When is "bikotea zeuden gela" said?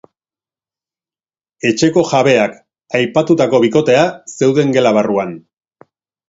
3.67-4.95